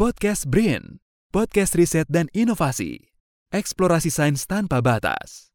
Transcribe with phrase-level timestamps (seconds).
[0.00, 3.12] Podcast Brain, podcast riset dan inovasi.
[3.52, 5.52] Eksplorasi sains tanpa batas.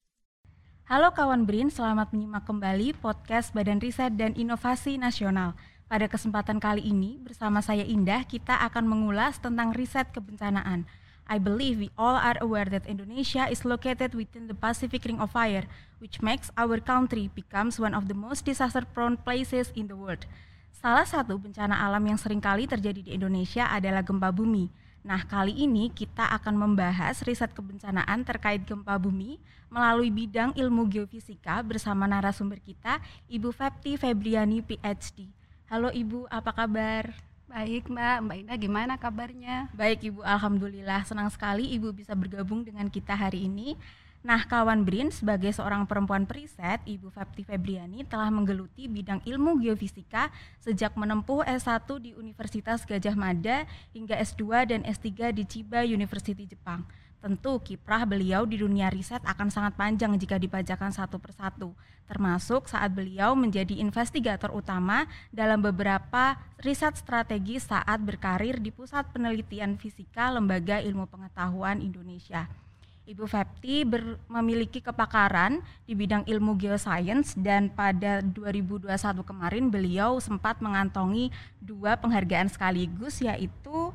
[0.86, 5.58] Halo kawan BRIN, selamat menyimak kembali podcast Badan Riset dan Inovasi Nasional.
[5.90, 10.86] Pada kesempatan kali ini, bersama saya Indah, kita akan mengulas tentang riset kebencanaan.
[11.26, 15.34] I believe we all are aware that Indonesia is located within the Pacific Ring of
[15.34, 15.66] Fire,
[15.98, 20.30] which makes our country becomes one of the most disaster-prone places in the world.
[20.76, 24.68] Salah satu bencana alam yang sering kali terjadi di Indonesia adalah gempa bumi.
[25.06, 29.40] Nah, kali ini kita akan membahas riset kebencanaan terkait gempa bumi
[29.72, 33.00] melalui bidang ilmu geofisika bersama narasumber kita,
[33.32, 35.32] Ibu Fepti Febriani PhD.
[35.72, 37.16] Halo Ibu, apa kabar?
[37.46, 39.70] Baik Mbak, Mbak Indah gimana kabarnya?
[39.78, 43.80] Baik Ibu, Alhamdulillah senang sekali Ibu bisa bergabung dengan kita hari ini.
[44.26, 50.34] Nah, kawan BRIN sebagai seorang perempuan periset, Ibu Fepti Febriani telah menggeluti bidang ilmu geofisika
[50.58, 56.82] sejak menempuh S1 di Universitas Gajah Mada hingga S2 dan S3 di Chiba University Jepang.
[57.22, 61.78] Tentu kiprah beliau di dunia riset akan sangat panjang jika dibacakan satu persatu,
[62.10, 66.34] termasuk saat beliau menjadi investigator utama dalam beberapa
[66.66, 72.65] riset strategi saat berkarir di Pusat Penelitian Fisika Lembaga Ilmu Pengetahuan Indonesia.
[73.06, 78.90] Ibu Fepti ber, memiliki kepakaran di bidang ilmu geoscience dan pada 2021
[79.22, 81.30] kemarin beliau sempat mengantongi
[81.62, 83.94] dua penghargaan sekaligus yaitu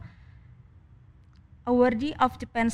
[1.67, 2.71] Awardee of Japan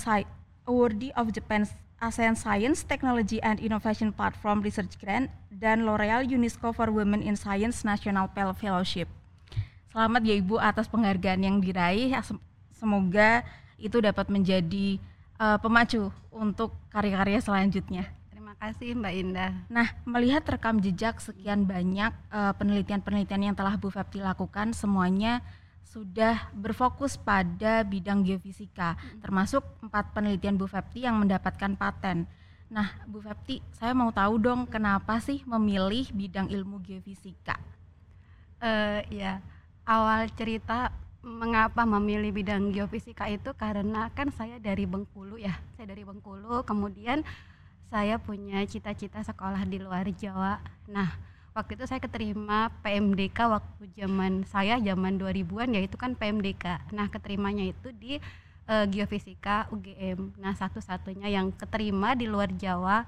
[0.68, 6.92] awardee of Japan's ASEAN Science, Technology and Innovation Platform Research Grant dan L'Oreal UNESCO for
[6.92, 8.28] Women in Science National
[8.60, 9.08] Fellowship.
[9.88, 12.12] Selamat ya Ibu atas penghargaan yang diraih.
[12.76, 13.40] Semoga
[13.80, 15.00] itu dapat menjadi
[15.40, 18.04] uh, pemacu untuk karya-karya selanjutnya.
[18.28, 19.52] Terima kasih Mbak Indah.
[19.68, 25.44] Nah, melihat rekam jejak sekian banyak eh, penelitian-penelitian uh, yang telah Bu Fepti lakukan, semuanya
[25.84, 29.24] sudah berfokus pada bidang geofisika, hmm.
[29.24, 32.28] termasuk empat penelitian Bu Fepti yang mendapatkan paten.
[32.68, 37.56] Nah, Bu Fepti, saya mau tahu dong kenapa sih memilih bidang ilmu geofisika?
[38.60, 39.40] Uh, ya,
[39.86, 40.90] awal cerita
[41.26, 47.26] mengapa memilih bidang geofisika itu karena kan saya dari Bengkulu ya, saya dari Bengkulu, kemudian
[47.90, 50.62] saya punya cita-cita sekolah di luar Jawa.
[50.86, 51.18] Nah,
[51.50, 56.94] waktu itu saya keterima PMDK waktu zaman saya zaman 2000-an yaitu kan PMDK.
[56.94, 58.22] Nah, keterimanya itu di
[58.70, 60.38] uh, Geofisika UGM.
[60.38, 63.02] Nah, satu-satunya yang keterima di luar Jawa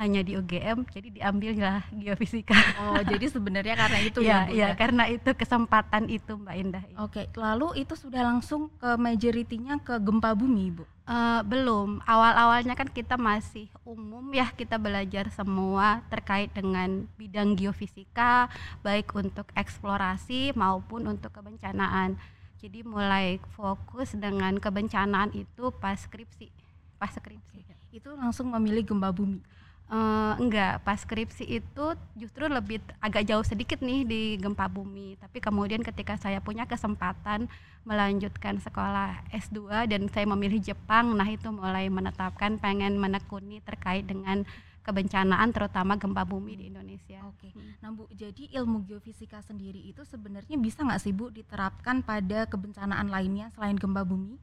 [0.00, 2.56] hanya di UGM jadi diambillah geofisika.
[2.80, 6.84] Oh, jadi sebenarnya karena itu ya, ya, ya, karena itu kesempatan itu Mbak Indah.
[6.96, 10.84] Oke, lalu itu sudah langsung ke majoritinya ke gempa bumi, Bu?
[11.04, 12.00] Uh, belum.
[12.08, 18.48] Awal-awalnya kan kita masih umum ya, kita belajar semua terkait dengan bidang geofisika
[18.80, 22.16] baik untuk eksplorasi maupun untuk kebencanaan.
[22.64, 26.48] Jadi mulai fokus dengan kebencanaan itu pas skripsi.
[26.96, 27.60] Pas skripsi.
[27.92, 29.52] Itu langsung memilih gempa bumi
[29.92, 31.86] Uh, enggak, pas skripsi itu
[32.16, 35.20] justru lebih agak jauh sedikit nih di gempa bumi.
[35.20, 37.44] Tapi kemudian ketika saya punya kesempatan
[37.84, 44.48] melanjutkan sekolah S2 dan saya memilih Jepang, nah itu mulai menetapkan pengen menekuni terkait dengan
[44.80, 47.22] kebencanaan terutama gempa bumi di Indonesia.
[47.28, 47.52] Oke.
[47.54, 47.76] Hmm.
[47.84, 53.12] Nah Bu, jadi ilmu geofisika sendiri itu sebenarnya bisa nggak sih Bu diterapkan pada kebencanaan
[53.12, 54.40] lainnya selain gempa bumi?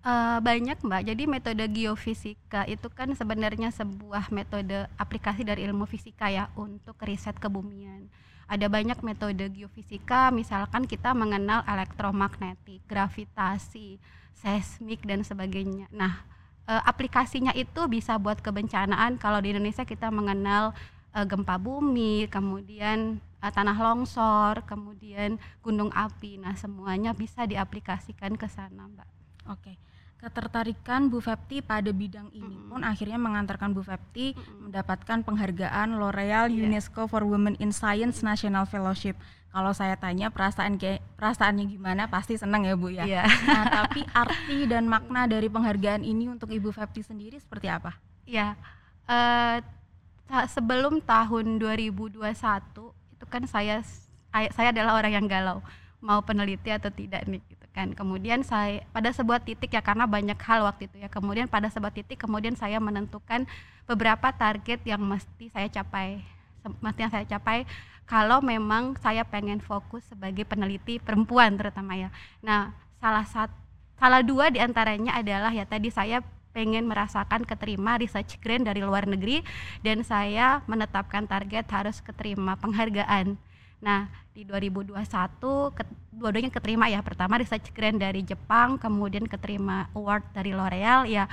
[0.00, 1.12] Uh, banyak mbak.
[1.12, 7.36] Jadi metode geofisika itu kan sebenarnya sebuah metode aplikasi dari ilmu fisika ya untuk riset
[7.36, 8.08] kebumian.
[8.48, 14.00] Ada banyak metode geofisika, misalkan kita mengenal elektromagnetik, gravitasi,
[14.32, 15.84] seismik dan sebagainya.
[15.92, 16.24] Nah,
[16.64, 19.20] uh, aplikasinya itu bisa buat kebencanaan.
[19.20, 20.72] Kalau di Indonesia kita mengenal
[21.12, 26.40] uh, gempa bumi, kemudian uh, tanah longsor, kemudian gunung api.
[26.40, 29.08] Nah, semuanya bisa diaplikasikan ke sana, Mbak.
[29.52, 29.76] Oke.
[29.76, 29.89] Okay
[30.20, 32.70] ketertarikan Bu Fepti pada bidang ini mm -hmm.
[32.70, 34.56] pun akhirnya mengantarkan Bu Fepti mm -hmm.
[34.68, 36.68] mendapatkan penghargaan L'Oreal yeah.
[36.68, 39.16] UNESCO for Women in Science National Fellowship.
[39.50, 43.02] Kalau saya tanya perasaan kayak perasaannya gimana pasti senang ya Bu ya.
[43.08, 43.26] Yeah.
[43.26, 47.96] Nah, tapi arti dan makna dari penghargaan ini untuk Ibu Fepti sendiri seperti apa?
[48.28, 48.54] Ya.
[49.10, 49.58] Uh,
[50.46, 52.22] sebelum tahun 2021
[53.18, 53.82] itu kan saya
[54.30, 55.58] saya adalah orang yang galau
[55.98, 57.94] mau peneliti atau tidak nih gitu kan.
[57.94, 61.08] Kemudian saya pada sebuah titik ya karena banyak hal waktu itu ya.
[61.08, 63.46] Kemudian pada sebuah titik kemudian saya menentukan
[63.86, 66.22] beberapa target yang mesti saya capai.
[66.84, 67.64] Mesti yang saya capai
[68.10, 72.10] kalau memang saya pengen fokus sebagai peneliti perempuan terutama ya.
[72.42, 73.54] Nah salah satu
[74.00, 76.24] salah dua di antaranya adalah ya tadi saya
[76.56, 79.44] pengen merasakan keterima research grant dari luar negeri
[79.86, 83.38] dan saya menetapkan target harus keterima penghargaan
[83.80, 84.96] Nah, di 2021
[85.72, 85.82] ke,
[86.12, 87.00] dua-duanya keterima ya.
[87.00, 91.26] Pertama research grant dari Jepang, kemudian keterima award dari L'Oreal ya.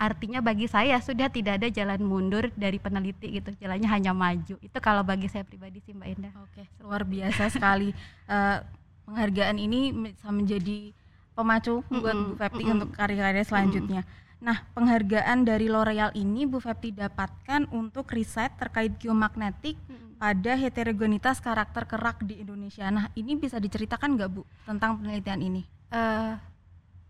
[0.00, 3.54] Artinya bagi saya sudah tidak ada jalan mundur dari peneliti gitu.
[3.60, 4.58] Jalannya hanya maju.
[4.58, 6.34] Itu kalau bagi saya pribadi sih Mbak Indah.
[6.42, 7.94] Oke, luar biasa sekali.
[8.26, 8.58] Uh,
[9.06, 10.90] penghargaan ini bisa menjadi
[11.36, 12.74] pemacu mm -mm, buat Bu mm -mm.
[12.74, 14.02] untuk karir-karir selanjutnya.
[14.02, 14.20] Mm -mm.
[14.42, 20.18] Nah, penghargaan dari L'Oreal ini Bu Fepti dapatkan untuk riset terkait geomagnetik hmm.
[20.18, 22.90] pada heterogenitas karakter kerak di Indonesia.
[22.90, 25.62] Nah, ini bisa diceritakan nggak Bu tentang penelitian ini?
[25.94, 26.34] Uh,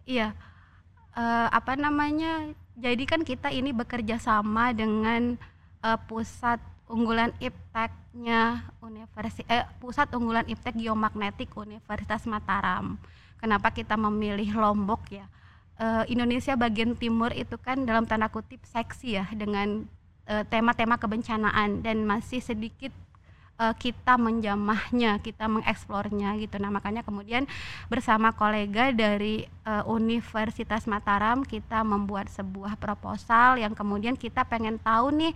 [0.05, 0.37] iya,
[1.17, 2.53] uh, apa namanya?
[2.77, 5.41] Jadi kan kita ini bekerja sama dengan
[5.81, 13.01] uh, pusat unggulan ipteknya Universitas eh, pusat unggulan iptek geomagnetik Universitas Mataram.
[13.41, 15.25] Kenapa kita memilih Lombok ya?
[15.83, 19.83] Uh, Indonesia bagian timur itu kan dalam tanda kutip seksi ya dengan
[20.31, 22.95] eh, tema-tema kebencanaan dan masih sedikit
[23.59, 26.57] uh, kita menjamahnya, kita mengeksplornya gitu.
[26.63, 27.45] Nah, makanya kemudian
[27.91, 35.11] bersama kolega dari uh, Universitas Mataram kita membuat sebuah proposal yang kemudian kita pengen tahu
[35.11, 35.35] nih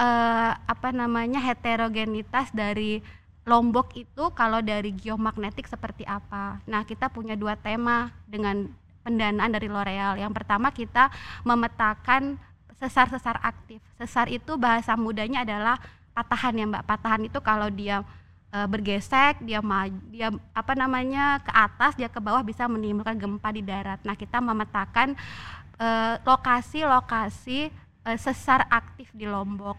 [0.00, 3.04] uh, apa namanya heterogenitas dari
[3.44, 6.64] Lombok itu kalau dari geomagnetik seperti apa.
[6.64, 8.72] Nah, kita punya dua tema dengan
[9.04, 10.16] pendanaan dari L'Oreal.
[10.16, 11.12] Yang pertama kita
[11.44, 12.40] memetakan
[12.80, 13.78] sesar-sesar aktif.
[14.00, 15.76] Sesar itu bahasa mudanya adalah
[16.16, 16.84] patahan ya Mbak.
[16.88, 18.02] Patahan itu kalau dia
[18.50, 19.60] e, bergesek, dia
[20.08, 24.00] dia apa namanya ke atas, dia ke bawah bisa menimbulkan gempa di darat.
[24.02, 25.14] Nah, kita memetakan
[26.22, 27.68] lokasi-lokasi
[28.06, 29.76] e, sesar aktif di Lombok.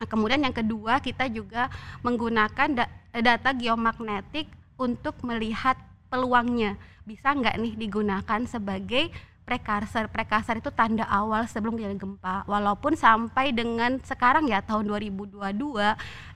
[0.00, 1.68] Nah, kemudian yang kedua kita juga
[2.00, 4.48] menggunakan da data geomagnetik
[4.80, 5.76] untuk melihat
[6.10, 6.74] peluangnya.
[7.06, 9.08] Bisa nggak nih digunakan sebagai
[9.50, 12.46] prekarsor prekarsor itu tanda awal sebelum kejadian gempa.
[12.46, 15.38] Walaupun sampai dengan sekarang ya tahun 2022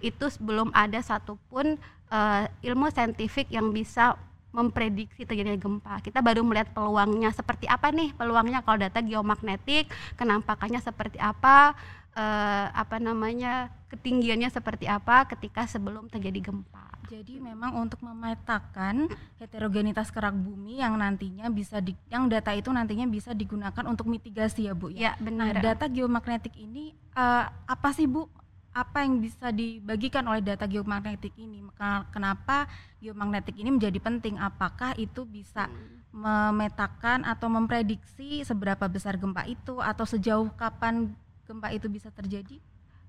[0.02, 1.78] itu belum ada satupun
[2.10, 4.18] uh, ilmu saintifik yang bisa
[4.54, 5.98] memprediksi terjadinya gempa.
[5.98, 7.34] Kita baru melihat peluangnya.
[7.34, 8.62] Seperti apa nih peluangnya?
[8.62, 11.74] Kalau data geomagnetik, kenampakannya seperti apa,
[12.14, 16.94] uh, apa namanya ketinggiannya seperti apa ketika sebelum terjadi gempa.
[17.05, 23.05] Jadi memang untuk memetakan heterogenitas kerak bumi yang nantinya bisa di, yang data itu nantinya
[23.05, 25.12] bisa digunakan untuk mitigasi ya Bu ya.
[25.12, 25.52] Ya benar.
[25.52, 28.26] Nah, data geomagnetik ini uh, apa sih Bu?
[28.75, 31.62] Apa yang bisa dibagikan oleh data geomagnetik ini?
[32.10, 32.67] Kenapa
[32.99, 34.34] geomagnetik ini menjadi penting?
[34.43, 36.10] Apakah itu bisa hmm.
[36.10, 41.14] memetakan atau memprediksi seberapa besar gempa itu atau sejauh kapan
[41.44, 42.58] gempa itu bisa terjadi?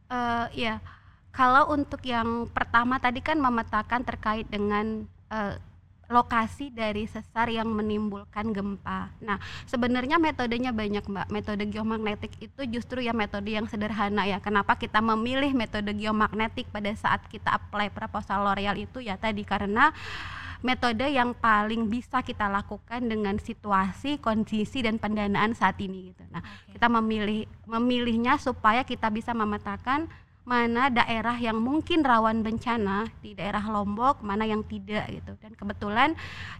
[0.05, 0.77] Uh, ya
[1.35, 5.59] kalau untuk yang pertama tadi kan memetakan terkait dengan uh,
[6.05, 9.09] lokasi dari sesar yang menimbulkan gempa.
[9.21, 11.27] Nah, sebenarnya metodenya banyak, Mbak.
[11.33, 14.37] Metode geomagnetik itu justru ya metode yang sederhana ya.
[14.37, 19.89] Kenapa kita memilih metode geomagnetik pada saat kita apply proposal L'Oreal itu ya tadi karena
[20.65, 26.25] metode yang paling bisa kita lakukan dengan situasi, kondisi dan pendanaan saat ini gitu.
[26.33, 26.73] Nah, okay.
[26.73, 30.09] kita memilih memilihnya supaya kita bisa memetakan
[30.45, 35.33] mana daerah yang mungkin rawan bencana di daerah Lombok, mana yang tidak gitu.
[35.41, 36.09] Dan kebetulan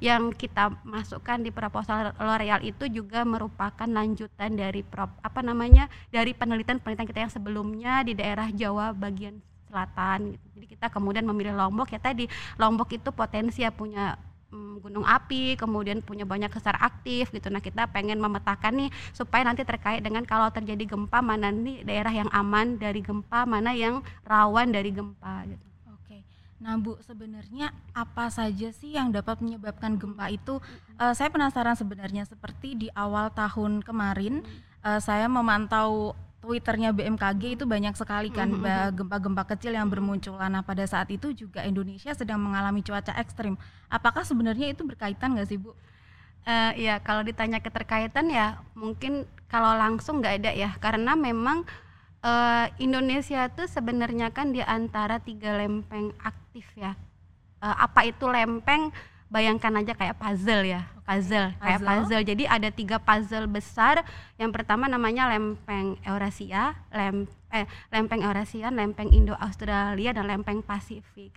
[0.01, 6.33] yang kita masukkan di proposal L'Oreal itu juga merupakan lanjutan dari prop, apa namanya dari
[6.33, 9.37] penelitian-penelitian kita yang sebelumnya di daerah Jawa bagian
[9.67, 10.45] selatan gitu.
[10.59, 14.15] Jadi kita kemudian memilih Lombok ya tadi Lombok itu potensi ya punya
[14.56, 17.51] Hmm, gunung api, kemudian punya banyak sesar aktif gitu.
[17.51, 22.13] Nah, kita pengen memetakan nih supaya nanti terkait dengan kalau terjadi gempa mana nih daerah
[22.15, 25.65] yang aman dari gempa, mana yang rawan dari gempa gitu.
[25.91, 26.24] Oke.
[26.63, 30.63] Nah, Bu, sebenarnya apa saja sih yang dapat menyebabkan gempa itu?
[30.95, 34.39] Uh, saya penasaran sebenarnya seperti di awal tahun kemarin
[34.88, 39.01] uh, saya memantau Twitternya BMKG itu banyak sekali kan mm-hmm.
[39.01, 40.53] gempa-gempa kecil yang bermunculan.
[40.53, 43.57] Nah pada saat itu juga Indonesia sedang mengalami cuaca ekstrim.
[43.89, 45.73] Apakah sebenarnya itu berkaitan nggak sih Bu?
[46.45, 51.65] Uh, ya kalau ditanya keterkaitan ya mungkin kalau langsung nggak ada ya karena memang
[52.21, 56.93] uh, Indonesia itu sebenarnya kan di antara tiga lempeng aktif ya.
[57.57, 58.93] Uh, apa itu lempeng?
[59.29, 62.24] Bayangkan aja kayak puzzle ya puzzle kayak puzzle.
[62.25, 64.01] jadi ada tiga puzzle besar.
[64.41, 71.32] Yang pertama namanya lempeng Eurasia lem eh lempeng Eurasia lempeng Indo Australia dan lempeng Pasifik.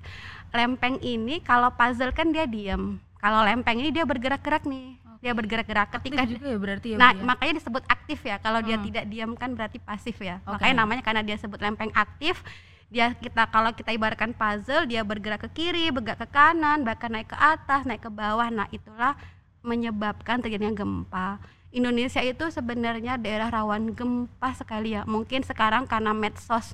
[0.50, 4.96] Lempeng ini kalau puzzle kan dia diam kalau lempeng ini dia bergerak-gerak nih.
[5.18, 7.22] Dia bergerak-gerak ketika aktif juga ya berarti ya nah ya?
[7.26, 8.36] makanya disebut aktif ya.
[8.40, 8.66] Kalau hmm.
[8.66, 10.40] dia tidak diam kan berarti pasif ya.
[10.42, 10.50] Okay.
[10.56, 12.40] makanya namanya karena dia sebut lempeng aktif
[12.88, 17.28] dia kita kalau kita ibaratkan puzzle dia bergerak ke kiri bergerak ke kanan bahkan naik
[17.28, 19.12] ke atas naik ke bawah nah itulah
[19.60, 21.36] menyebabkan terjadinya gempa
[21.68, 26.72] Indonesia itu sebenarnya daerah rawan gempa sekali ya mungkin sekarang karena medsos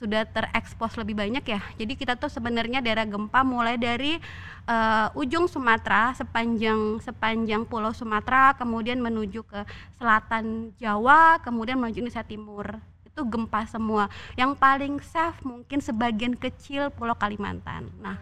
[0.00, 1.60] sudah terekspos lebih banyak ya.
[1.76, 4.16] Jadi kita tuh sebenarnya daerah gempa mulai dari
[4.64, 9.60] uh, ujung Sumatera sepanjang sepanjang Pulau Sumatera, kemudian menuju ke
[10.00, 12.80] selatan Jawa, kemudian menuju Indonesia Timur.
[13.20, 14.08] Itu gempa semua.
[14.32, 17.92] Yang paling safe mungkin sebagian kecil Pulau Kalimantan.
[18.00, 18.16] Nah,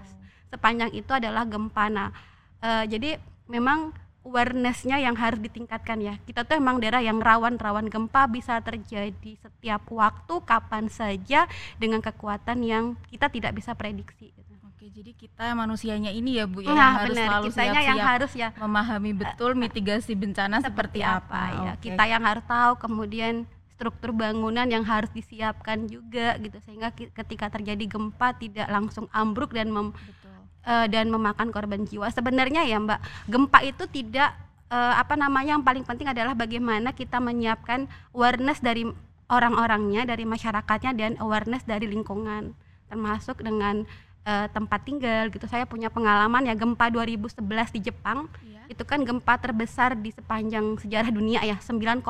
[0.51, 1.87] sepanjang itu adalah gempa.
[1.87, 2.11] Nah,
[2.59, 3.95] uh, jadi memang
[4.27, 6.19] awarenessnya yang harus ditingkatkan ya.
[6.27, 11.47] Kita tuh emang daerah yang rawan-rawan gempa bisa terjadi setiap waktu kapan saja
[11.79, 14.35] dengan kekuatan yang kita tidak bisa prediksi.
[14.79, 17.27] Oke, jadi kita manusianya ini ya Bu ya Nah, yang harus benar.
[17.27, 21.41] selalu siap-siap yang harus ya memahami betul mitigasi bencana seperti, apa.
[21.51, 21.73] ya.
[21.75, 21.91] Oke.
[21.91, 23.43] Kita yang harus tahu kemudian
[23.79, 29.71] struktur bangunan yang harus disiapkan juga gitu sehingga ketika terjadi gempa tidak langsung ambruk dan
[29.71, 30.35] mem, Betul.
[30.67, 32.11] eh, dan memakan korban jiwa.
[32.11, 34.35] Sebenarnya ya Mbak, gempa itu tidak
[34.67, 38.83] eh, apa namanya yang paling penting adalah bagaimana kita menyiapkan awareness dari
[39.31, 42.59] orang-orangnya, dari masyarakatnya dan awareness dari lingkungan
[42.89, 43.85] termasuk dengan
[44.29, 45.49] eh, tempat tinggal gitu.
[45.49, 48.29] Saya punya pengalaman ya gempa 2011 di Jepang
[48.69, 48.77] Iya.
[48.77, 52.05] itu kan gempa terbesar di sepanjang sejarah dunia ya 9,1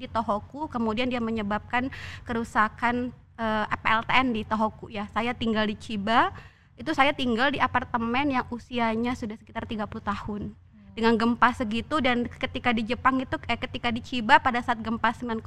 [0.00, 1.92] di Tohoku kemudian dia menyebabkan
[2.24, 6.32] kerusakan eh, PLTN di Tohoku ya saya tinggal di Chiba
[6.80, 10.56] itu saya tinggal di apartemen yang usianya sudah sekitar 30 tahun
[10.92, 15.08] dengan gempa segitu dan ketika di Jepang itu eh, ketika di Chiba pada saat gempa
[15.10, 15.40] 9,1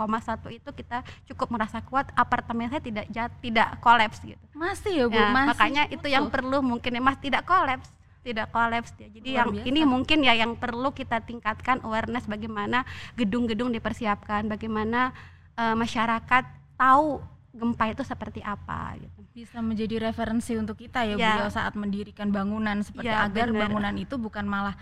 [0.51, 5.13] itu kita cukup merasa kuat apartemen saya tidak jat, tidak kolaps gitu Masih ya Bu,
[5.13, 5.47] Ya, masih.
[5.47, 7.85] makanya itu yang perlu mungkin ya Mas tidak kolaps,
[8.21, 9.05] tidak kolaps ya.
[9.07, 9.67] Jadi Luar yang biasa.
[9.67, 12.81] ini mungkin ya yang perlu kita tingkatkan awareness bagaimana
[13.13, 15.13] gedung-gedung dipersiapkan, bagaimana
[15.53, 17.21] eh, masyarakat tahu
[17.51, 19.19] gempa itu seperti apa gitu.
[19.31, 21.37] bisa menjadi referensi untuk kita ya, Bu Ya.
[21.37, 23.67] ya saat mendirikan bangunan seperti Ya, agar benar.
[23.67, 24.75] bangunan itu bukan malah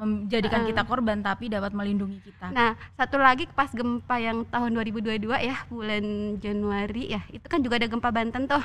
[0.00, 0.72] menjadikan Eh.
[0.72, 2.48] kita korban tapi dapat melindungi kita.
[2.48, 6.04] Nah, satu lagi pas gempa yang tahun 2022 ya, bulan
[6.40, 8.64] Januari ya, itu kan juga ada gempa Banten tuh.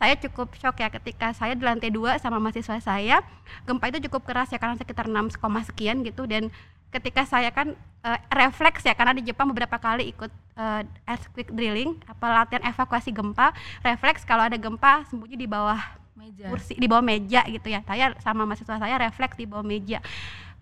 [0.00, 3.20] Saya cukup shock ya ketika saya di lantai dua sama mahasiswa saya,
[3.68, 5.36] gempa itu cukup keras ya karena sekitar 6,
[5.68, 6.48] sekian gitu dan
[6.88, 12.00] ketika saya kan eh, refleks ya karena di Jepang beberapa kali ikut eh, earthquake drilling,
[12.08, 13.52] apa latihan evakuasi gempa,
[13.84, 15.78] refleks kalau ada gempa sembunyi di bawah
[16.16, 16.48] Meja.
[16.52, 20.04] kursi di bawah meja gitu ya saya sama mahasiswa saya refleks di bawah meja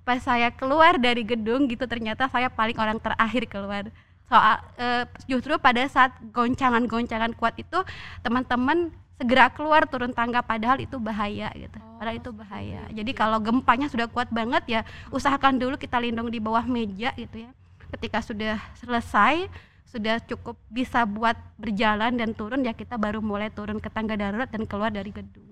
[0.08, 3.92] pas saya keluar dari gedung gitu ternyata saya paling orang terakhir keluar.
[4.24, 7.76] Soal eh, justru pada saat goncangan-goncangan kuat itu
[8.24, 8.88] teman-teman
[9.20, 11.76] segera keluar turun tangga padahal itu bahaya gitu.
[11.76, 12.88] Oh, padahal itu bahaya.
[12.88, 14.80] Jadi kalau gempanya sudah kuat banget ya
[15.12, 17.52] usahakan dulu kita lindung di bawah meja gitu ya.
[17.92, 19.44] Ketika sudah selesai
[19.88, 24.48] sudah cukup bisa buat berjalan dan turun ya kita baru mulai turun ke tangga darurat
[24.48, 25.47] dan keluar dari gedung.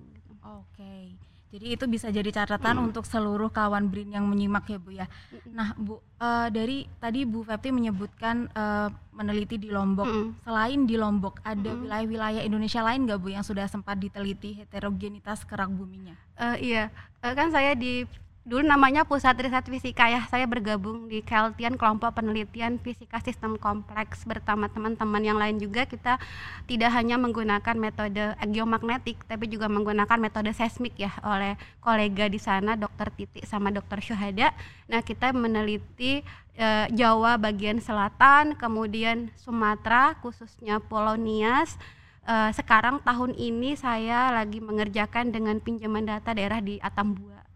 [1.47, 2.87] Jadi itu bisa jadi catatan Hmm.
[2.91, 5.07] untuk seluruh kawan BRIN yang menyimak ya Bu ya.
[5.47, 10.05] Nah Bu, eh, dari tadi Bu Fepti menyebutkan eh, meneliti di Lombok.
[10.05, 10.43] Mm-mm.
[10.43, 11.83] Selain di Lombok, ada Mm-mm.
[11.83, 16.13] wilayah-wilayah Indonesia lain nggak Bu yang sudah sempat diteliti heterogenitas kerak buminya?
[16.35, 18.05] Eh, iya, Eh, kan saya di
[18.47, 20.23] dulu namanya Pusat Riset Fisika ya.
[20.31, 25.83] Saya bergabung di Keltian kelompok penelitian fisika sistem kompleks bersama teman-teman yang lain juga.
[25.83, 26.15] Kita
[26.63, 32.79] tidak hanya menggunakan metode geomagnetik, tapi juga menggunakan metode seismik ya oleh kolega di sana,
[32.79, 33.11] Dr.
[33.11, 33.99] Titik sama Dr.
[33.99, 34.55] Syuhada.
[34.87, 36.23] Nah, kita meneliti
[36.55, 41.75] eh, Jawa bagian selatan, kemudian Sumatera, khususnya Pulau Nias.
[42.23, 47.46] Eh, sekarang tahun ini saya lagi mengerjakan dengan pinjaman data daerah di Atambua.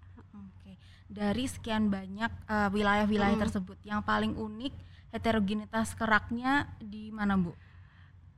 [1.11, 3.43] Dari sekian banyak eh, wilayah-wilayah Mm.
[3.43, 4.71] tersebut, yang paling unik
[5.11, 7.51] heterogenitas keraknya di mana Bu?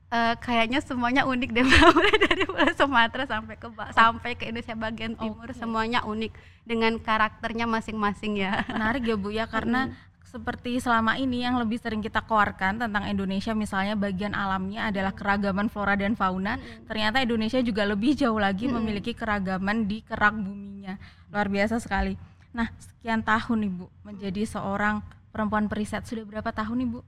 [0.09, 5.13] Eh, kayaknya semuanya unik deh mulai dari Sumatera sampai ke Ba- sampai ke Indonesia bagian
[5.13, 5.57] timur Oke.
[5.57, 6.33] semuanya unik
[6.65, 8.65] dengan karakternya masing-masing ya.
[8.65, 13.53] Menarik ya Bu ya karena seperti selama ini yang lebih sering kita keluarkan tentang Indonesia
[13.53, 16.57] misalnya bagian alamnya adalah keragaman flora dan fauna.
[16.85, 18.81] Ternyata Indonesia juga lebih jauh lagi Mm-mm.
[18.81, 20.97] memiliki keragaman di kerak buminya.
[21.29, 22.17] Luar biasa sekali.
[22.53, 25.01] Nah, sekian tahun Ibu menjadi seorang
[25.33, 26.05] perempuan periset.
[26.05, 26.99] Sudah berapa tahun Ibu?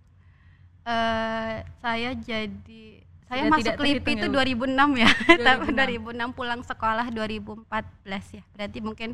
[0.86, 5.10] Eh, saya jadi saya Sudah masuk LIPI itu ya, 2006 ya.
[5.50, 6.34] Tahun 2006.
[6.34, 8.44] 2006 pulang sekolah 2014 ya.
[8.54, 9.10] Berarti mungkin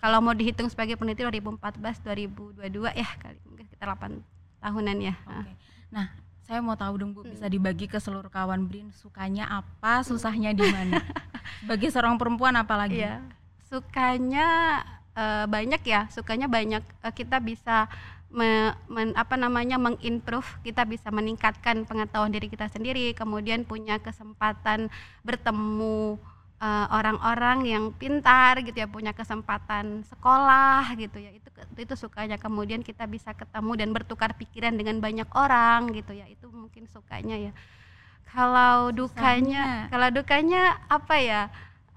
[0.00, 2.00] kalau mau dihitung sebagai peneliti 2014
[2.56, 2.64] 2022
[2.96, 5.14] ya kali mungkin sekitar 8 tahunan ya.
[5.28, 5.52] Oke.
[5.92, 6.08] Nah,
[6.48, 10.64] saya mau tahu dong Bu, bisa dibagi ke seluruh kawan BRIN sukanya apa, susahnya di
[10.74, 11.04] mana?
[11.60, 13.04] Sebagai seorang perempuan apalagi?
[13.04, 13.20] Iya.
[13.68, 14.80] Sukanya
[15.20, 16.82] eh, banyak ya, sukanya banyak.
[17.04, 17.76] Eh, kita bisa
[18.30, 24.88] me- men- apa namanya mengimprove, kita bisa meningkatkan pengetahuan diri kita sendiri, kemudian punya kesempatan
[25.26, 26.16] bertemu
[26.60, 31.32] eh, orang-orang yang pintar gitu ya, punya kesempatan sekolah gitu ya.
[31.32, 32.36] Itu itu sukanya.
[32.36, 36.28] Kemudian kita bisa ketemu dan bertukar pikiran dengan banyak orang gitu ya.
[36.28, 37.52] Itu mungkin sukanya ya.
[38.30, 39.90] Kalau dukanya, Susahnya.
[39.90, 41.42] kalau dukanya apa ya?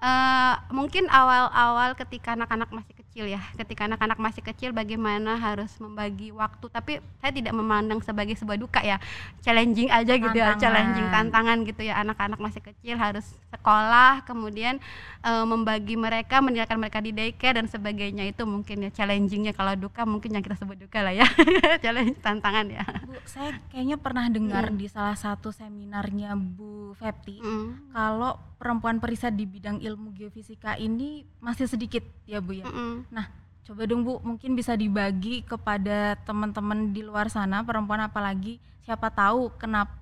[0.00, 6.34] Eh, mungkin awal-awal ketika anak-anak masih kecil ya, ketika anak-anak masih kecil bagaimana harus membagi
[6.34, 6.66] waktu.
[6.66, 8.98] Tapi saya tidak memandang sebagai sebuah duka ya,
[9.38, 10.58] challenging aja gitu ya, Tantangan.
[10.58, 11.94] challenging tantangan gitu ya.
[12.02, 13.22] Anak-anak masih kecil harus
[13.54, 14.82] sekolah, kemudian
[15.22, 19.54] eh, membagi mereka, meninggalkan mereka di daycare dan sebagainya itu mungkin ya challengingnya.
[19.54, 21.26] Kalau duka mungkin yang kita sebut duka lah ya,
[21.86, 22.82] challenge tantangan ya.
[23.06, 27.92] Bu, saya kayaknya pernah dengar di salah satu seminarnya Bu Fepti Mm.
[27.92, 32.64] kalau perempuan periset di bidang ilmu geofisika ini masih sedikit ya Bu ya.
[33.10, 33.26] Mm-mm.
[33.64, 39.48] Coba dong Bu, mungkin bisa dibagi kepada teman-teman di luar sana perempuan apalagi siapa tahu
[39.56, 39.96] kenapa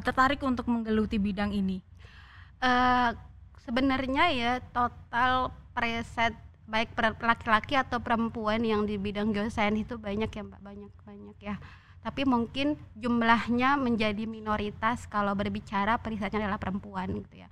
[0.00, 1.84] tertarik untuk menggeluti bidang ini.
[2.64, 3.10] Eh,
[3.68, 6.32] sebenarnya ya total preset
[6.68, 11.56] baik laki-laki atau perempuan yang di bidang geosains itu banyak ya mbak banyak banyak ya
[12.04, 17.48] tapi mungkin jumlahnya menjadi minoritas kalau berbicara perisetnya adalah perempuan gitu ya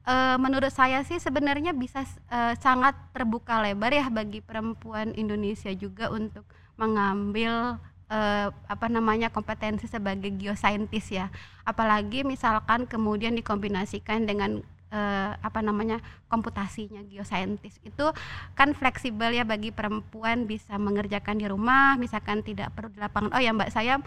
[0.00, 6.08] Eh, menurut saya sih sebenarnya bisa eh, sangat terbuka lebar ya bagi perempuan Indonesia juga
[6.08, 6.48] untuk
[6.80, 7.76] mengambil
[8.08, 11.28] eh, apa namanya kompetensi sebagai geoscientist ya.
[11.68, 16.00] Apalagi misalkan kemudian dikombinasikan dengan eh, apa namanya
[16.32, 17.84] komputasinya geoscientist.
[17.84, 18.16] Itu
[18.56, 23.36] kan fleksibel ya bagi perempuan bisa mengerjakan di rumah misalkan tidak perlu di lapangan.
[23.36, 24.00] Oh ya mbak saya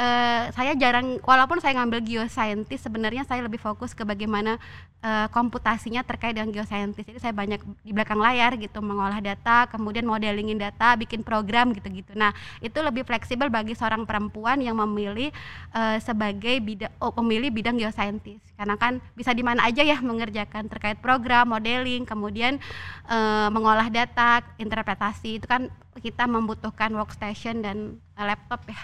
[0.00, 4.56] eh, saya jarang walaupun saya ngambil geoscientist sebenarnya saya lebih fokus ke bagaimana
[5.04, 7.04] eh, komputasinya terkait dengan geoscientist.
[7.04, 12.16] Jadi saya banyak di belakang layar gitu mengolah data kemudian modelingin data bikin program gitu-gitu.
[12.16, 12.32] Nah
[12.64, 15.28] itu lebih fleksibel bagi seorang perempuan yang memilih
[15.76, 18.56] eh, sebagai bidang oh, memilih bidang geoscientist.
[18.56, 22.56] Karena kan bisa di mana aja ya mengerjakan terkait program modeling kemudian
[23.04, 25.44] eh, mengolah data interpretasi.
[25.44, 25.68] Itu kan
[26.00, 28.80] kita membutuhkan workstation dan laptop ya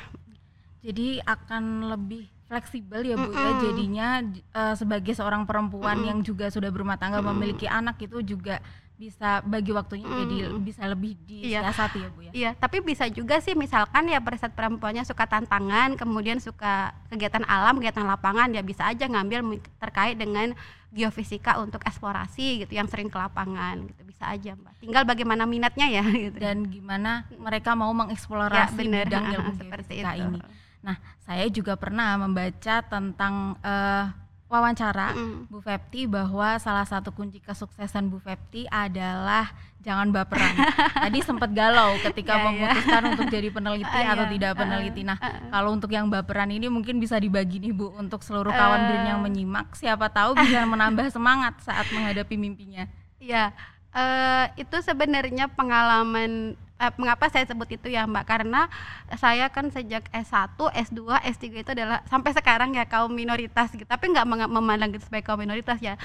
[0.87, 3.59] Jadi akan lebih fleksibel ya Bu ya Mm-mm.
[3.61, 6.09] jadinya eh, sebagai seorang perempuan Mm-mm.
[6.09, 7.35] yang juga sudah berumah tangga Mm-mm.
[7.35, 8.63] memiliki anak itu juga
[8.97, 10.63] bisa bagi waktunya jadi Mm-mm.
[10.63, 11.61] bisa lebih Iya.
[11.61, 12.31] disiasati ya Bu ya.
[12.33, 17.77] Iya, tapi bisa juga sih misalkan ya periset perempuannya suka tantangan, kemudian suka kegiatan alam,
[17.77, 20.55] kegiatan lapangan, ya bisa aja ngambil terkait dengan
[20.89, 24.81] geofisika untuk eksplorasi gitu yang sering ke lapangan gitu bisa aja mbak.
[24.81, 26.39] Tinggal bagaimana minatnya ya gitu.
[26.41, 30.25] Dan gimana mereka mau mengeksplorasi ya benar bidang ilmu seperti geofisika itu.
[30.31, 30.41] ini.
[30.87, 34.05] Nah, saya juga pernah membaca tentang eh,
[34.47, 35.51] wawancara Mm.
[35.51, 39.51] Bu Fepti bahwa salah satu kunci kesuksesan Bu Fepti adalah
[39.83, 40.55] jangan baperan.
[41.03, 42.47] Tadi sempat galau ketika Iya, iya.
[42.47, 44.33] memutuskan untuk jadi peneliti Ah, atau iya.
[44.39, 45.03] tidak peneliti.
[45.03, 45.51] Nah, ah, ah.
[45.51, 48.87] kalau untuk yang baperan ini mungkin bisa dibagi nih Bu untuk seluruh kawan Eh.
[48.87, 49.75] Brin yang menyimak.
[49.75, 52.87] Siapa tahu bisa menambah semangat saat menghadapi mimpinya.
[53.19, 53.51] Ya,
[53.91, 58.69] eh, itu sebenarnya pengalaman eh, mengapa saya sebut itu ya Mbak karena
[59.17, 63.87] saya kan sejak S1, S2, S3 itu adalah sampai sekarang ya kaum minoritas gitu.
[63.89, 65.97] Tapi nggak memandang itu sebagai kaum minoritas ya.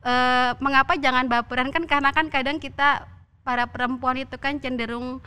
[0.00, 3.04] Eh, mengapa jangan baperan kan karena kan kadang kita
[3.44, 5.20] para perempuan itu kan cenderung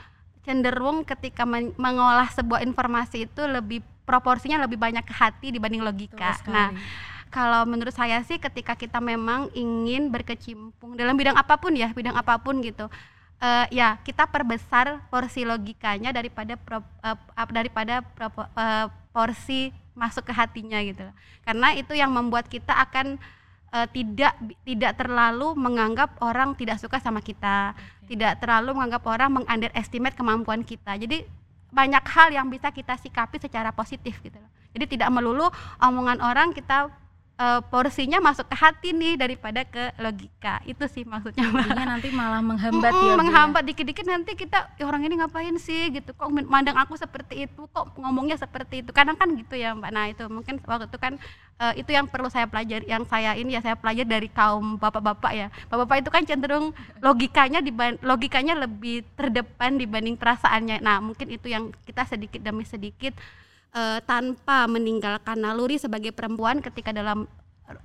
[0.43, 6.35] cenderung ketika men- mengolah sebuah informasi itu lebih proporsinya lebih banyak ke hati dibanding logika.
[6.45, 6.69] Nah,
[7.31, 12.13] kalau menurut saya sih ketika kita memang ingin berkecimpung dalam bidang apa pun ya, bidang
[12.13, 12.91] apa pun gitu.
[13.43, 20.33] Eh, ya, kita perbesar porsi logikanya daripada pro- ap- daripada propo- eh, porsi masuk ke
[20.33, 21.05] hatinya gitu.
[21.43, 23.19] Karena itu yang membuat kita akan
[23.75, 27.75] eh, tidak tidak terlalu menganggap orang tidak suka sama kita,
[28.07, 30.95] tidak terlalu menganggap orang mengunderestimate kemampuan kita.
[30.95, 31.27] Jadi
[31.73, 34.51] banyak hal yang bisa kita sikapi secara positif gitu loh.
[34.73, 35.49] Jadi tidak melulu
[35.81, 36.89] omongan orang kita
[37.33, 40.61] eh, porsinya masuk ke hati nih daripada ke logika.
[40.63, 41.43] Itu sih maksudnya.
[41.43, 43.19] Jadinya nanti malah menghambat Mm-mm, ya ya.
[43.19, 44.05] menghambat dikit-dikit.
[44.05, 45.89] Nanti kita "Ya, orang ini ngapain sih?
[45.89, 46.13] Gitu.
[46.13, 47.61] Kok mandang aku seperti itu?
[47.69, 48.93] Kok ngomongnya seperti itu?
[48.93, 49.89] Kadang kan gitu ya mbak.
[49.89, 51.13] Nah itu mungkin waktu itu kan
[51.59, 55.31] eh, itu yang perlu saya pelajari yang saya ini ya saya pelajari dari kaum bapak-bapak
[55.33, 55.47] ya.
[55.69, 60.81] Bapak-bapak itu kan cenderung logikanya diban- logikanya lebih terdepan dibanding perasaannya.
[60.81, 63.13] Nah mungkin itu yang kita sedikit demi sedikit
[63.73, 67.27] eh, tanpa meninggalkan naluri sebagai perempuan ketika dalam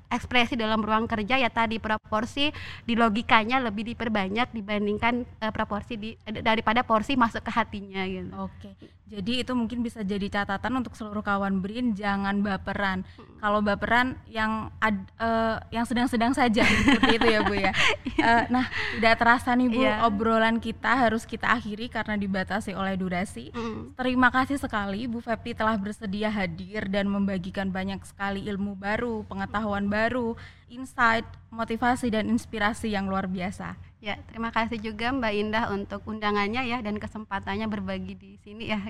[0.08, 2.50] ekspresi dalam ruang kerja ya tadi proporsi
[2.82, 8.32] di logikanya lebih diperbanyak dibandingkan eh, proporsi di eh, daripada porsi masuk ke hatinya gitu.
[8.36, 8.70] Oke,
[9.08, 13.04] jadi itu mungkin bisa jadi catatan untuk seluruh kawan Brin jangan baperan.
[13.38, 17.72] Kalau baperan yang ad- eh, yang sedang-sedang saja seperti itu ya Bu ya.
[18.18, 18.66] Eh, nah,
[18.98, 20.04] tidak terasa nih Bu Iya.
[20.04, 23.54] obrolan kita harus kita akhiri karena dibatasi oleh durasi.
[23.54, 23.94] Mm.
[23.94, 29.22] Terima kasih sekali Bu Fepti telah bersedia hadir dan membagikan banyak sekali ilmu baru,
[29.68, 30.32] pengetahuan baru,
[30.72, 33.76] insight, motivasi dan inspirasi yang luar biasa.
[34.00, 38.80] Ya, terima kasih juga Mbak Indah untuk undangannya ya dan kesempatannya berbagi di sini ya.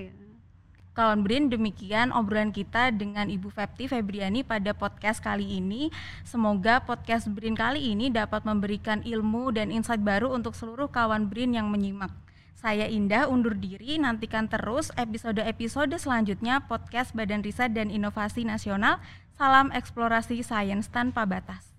[0.95, 5.95] kawan Brin, demikian obrolan kita dengan Ibu Fepti Febriani pada podcast kali ini.
[6.27, 11.55] Semoga podcast Brin kali ini dapat memberikan ilmu dan insight baru untuk seluruh kawan Brin
[11.55, 12.11] yang menyimak.
[12.59, 18.99] Saya Indah undur diri, nantikan terus episode-episode selanjutnya podcast Badan Riset dan Inovasi Nasional.
[19.39, 21.71] Salam eksplorasi sains tanpa batas.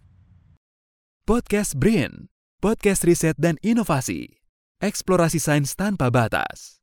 [1.27, 2.31] Podcast BRIN,
[2.63, 4.39] podcast riset dan inovasi.
[4.79, 6.78] Eksplorasi sains tanpa batas.